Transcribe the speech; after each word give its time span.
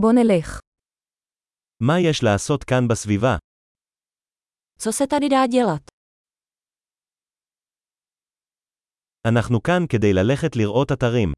בוא 0.00 0.12
נלך. 0.12 0.60
מה 1.80 1.92
יש 2.10 2.22
לעשות 2.22 2.64
כאן 2.64 2.88
בסביבה? 2.88 3.36
Co 4.78 4.92
se 4.92 5.06
tady 5.06 5.28
dá 5.28 5.46
dělat? 5.46 5.82
אנחנו 9.28 9.62
כאן 9.62 9.82
כדי 9.88 10.12
ללכת 10.12 10.56
לראות 10.56 10.92
אתרים. 10.92 11.32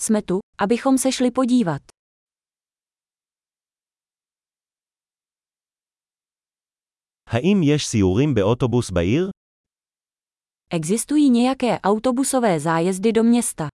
Jsme 0.00 0.22
tu, 0.22 0.40
abychom 0.58 0.98
se 0.98 1.12
šli 1.12 1.30
podívat. 1.30 1.82
האם 7.26 7.60
יש 7.74 7.86
סיורים 7.86 8.34
באוטובוס 8.34 8.90
בעיר? 8.90 9.30
Existují 10.70 11.30
nějaké 11.30 11.78
autobusové 11.84 12.58
zájezdy 12.60 13.12
do 13.12 13.22
města. 13.22 13.68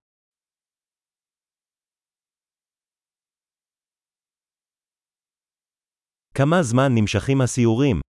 כמה 6.34 6.62
זמן 6.62 6.90
נמשכים 6.94 7.40
הסיורים? 7.40 8.00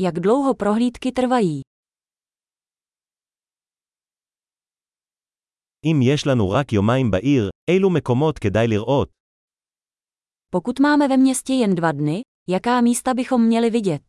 Jak 0.00 0.14
dlouho 0.18 0.54
prohlídky 0.54 1.12
trvají? 1.12 1.62
אם 5.84 6.00
יש 6.02 6.26
לנו 6.26 6.50
רק 6.50 6.72
יומיים 6.72 7.10
בעיר, 7.10 7.48
אילו 7.70 7.90
מקומות 7.90 8.38
כדאי 8.38 8.66
לראות? 8.68 9.08
Pokud 10.50 10.80
máme 10.80 11.08
ve 11.08 11.16
městě 11.16 11.52
jen 11.52 11.74
dva 11.74 11.92
dny, 11.92 12.22
jaká 12.50 12.80
místa 12.80 13.14
bychom 13.14 13.46
měli 13.46 13.70
vidět? 13.70 14.02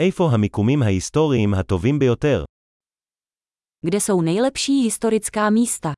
איפה 0.00 0.30
המיקומים 0.32 0.82
ההיסטוריים 0.82 1.54
הטובים 1.54 1.98
ביותר? 1.98 2.44
Kde 3.86 4.00
jsou 4.00 4.20
nejlepší 4.20 4.82
historická 4.82 5.50
místa? 5.50 5.92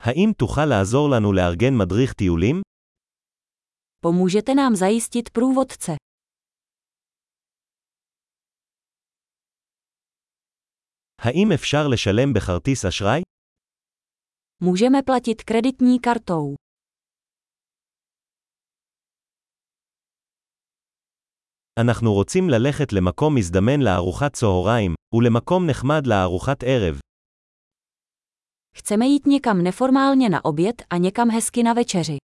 האם 0.00 0.32
תוכל 0.32 0.64
לעזור 0.64 1.08
לנו 1.10 1.32
לארגן 1.32 1.74
מדריך 1.76 2.12
טיולים? 2.12 2.60
Pomůžete 4.00 4.54
nám 4.54 4.76
zajistit 4.76 5.30
průvodce. 5.30 5.96
האם 11.18 11.52
אפשר 11.54 11.88
לשלם 11.88 12.32
בכרטיס 12.32 12.84
אשראי? 12.84 13.22
Můžeme 14.62 15.02
platit 15.02 15.42
kreditní 15.42 16.00
kartou. 16.00 16.61
אנחנו 21.80 22.12
רוצים 22.12 22.50
ללכת 22.50 22.92
למקום 22.92 23.34
מזדמן 23.34 23.80
לארוחת 23.80 24.32
צהריים, 24.32 24.94
ולמקום 25.14 25.66
נחמד 25.66 26.06
לארוחת 26.06 26.62
ערב. 26.62 27.00
Chceme 28.76 29.04
jít 29.04 29.26
někam 29.26 29.62
neformálně 29.62 30.28
na 30.28 30.44
oběd 30.44 30.82
a 30.90 30.96
někam 30.96 31.30
hezky 31.30 31.62
na 31.62 31.72
večeři. 31.74 32.18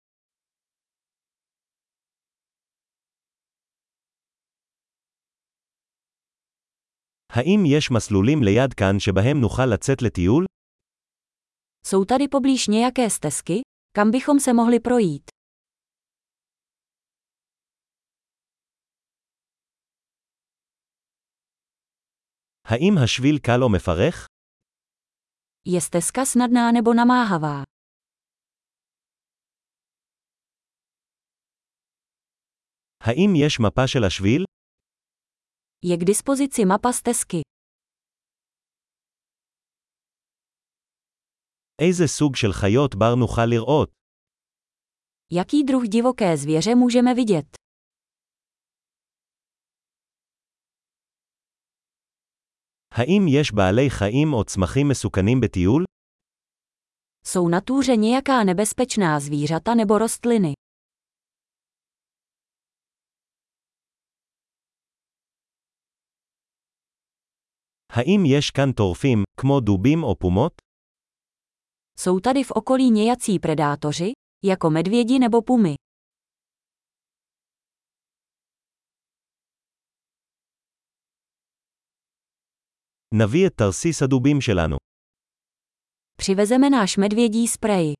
האם 7.32 7.64
יש 7.66 7.90
מסלולים 7.90 8.42
ליד 8.42 8.74
כאן 8.74 8.98
שבהם 8.98 9.40
נוכל 9.40 9.66
לצאת 9.66 10.02
לטיול? 10.02 10.44
Jsou 11.86 12.04
tady 12.04 12.28
poblíž 12.28 12.68
nějaké 12.68 13.10
stezky, 13.10 13.60
kam 13.96 14.10
bychom 14.10 14.40
se 14.40 14.52
mohli 14.52 14.80
projít? 14.80 15.27
האם 22.68 22.94
השביל 23.04 23.38
קל 23.38 23.62
או 23.62 23.68
מפרך? 23.72 24.26
Je 25.68 25.80
stezka 25.80 26.24
snadná 26.24 26.72
nebo 26.72 26.94
namáhavá? 26.94 27.64
האם 33.00 33.30
יש 33.46 33.60
מפה 33.60 33.86
של 33.86 34.04
השביל? 34.04 34.44
Je 35.86 35.96
k 35.96 36.04
dispozici 36.04 36.64
mapa 36.64 36.92
stezky. 36.92 37.42
איזה 41.78 42.06
סוג 42.06 42.36
של 42.36 42.52
חיות 42.52 42.94
בר 42.94 43.14
נוכל 43.14 43.46
לראות? 43.46 43.90
Jaký 45.32 45.62
druh 45.64 45.88
divoké 45.88 46.36
zvěře 46.36 46.74
můžeme 46.74 47.14
vidět? 47.14 47.46
האם 52.98 53.26
יש 53.28 53.52
בעלי 53.52 53.90
חיים 53.90 54.32
או 54.32 54.44
צמחים 54.44 54.88
מסוכנים 54.88 55.40
בטיול? 55.40 55.84
Jsou 57.26 57.48
na 57.48 57.60
túře 57.60 57.96
nějaká 57.96 58.44
nebezpečná 58.44 59.20
zvířata 59.20 59.74
nebo 59.74 59.98
rostliny? 59.98 60.52
האם 67.92 68.24
יש 68.26 68.50
כאן 68.50 68.72
טורפים, 68.72 69.22
כמו 69.40 69.60
דובים 69.60 70.04
או 70.04 70.14
פומות? 70.14 70.52
Jsou 72.00 72.20
tady 72.20 72.44
v 72.44 72.50
okolí 72.50 72.90
nějací 72.90 73.38
predátoři, 73.38 74.12
jako 74.44 74.70
medvědi 74.70 75.18
nebo 75.18 75.42
pumy? 75.42 75.74
נביא 83.14 83.46
את 83.46 83.54
תרסיס 83.54 84.02
הדובים 84.02 84.40
שלנו. 84.40 84.76
Přivezeme 86.16 86.70
náš 86.70 86.96
medvědí 86.96 87.48
sprej. 87.48 87.92